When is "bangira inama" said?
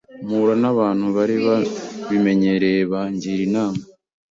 2.91-3.81